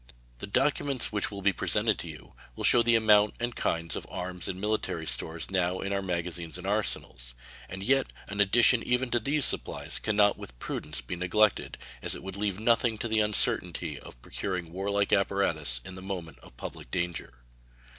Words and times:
The 0.39 0.47
documents 0.47 1.11
which 1.11 1.29
will 1.29 1.43
be 1.43 1.53
presented 1.53 1.99
to 1.99 2.07
you 2.07 2.33
will 2.55 2.63
shew 2.63 2.81
the 2.81 2.95
amount 2.95 3.35
and 3.39 3.55
kinds 3.55 3.95
of 3.95 4.07
arms 4.09 4.47
and 4.47 4.59
military 4.59 5.05
stores 5.05 5.51
now 5.51 5.79
in 5.79 5.93
our 5.93 6.01
magazines 6.01 6.57
and 6.57 6.65
arsenals; 6.65 7.35
and 7.69 7.83
yet 7.83 8.07
an 8.27 8.41
addition 8.41 8.81
even 8.81 9.11
to 9.11 9.19
these 9.19 9.45
supplies 9.45 9.99
can 9.99 10.15
not 10.15 10.39
with 10.39 10.57
prudence 10.57 11.01
be 11.01 11.15
neglected, 11.15 11.77
as 12.01 12.15
it 12.15 12.23
would 12.23 12.35
leave 12.35 12.59
nothing 12.59 12.97
to 12.97 13.07
the 13.07 13.19
uncertainty 13.19 13.99
of 13.99 14.19
procuring 14.23 14.73
warlike 14.73 15.13
apparatus 15.13 15.81
in 15.85 15.93
the 15.93 16.01
moment 16.01 16.39
of 16.39 16.57
public 16.57 16.89
danger. 16.89 17.33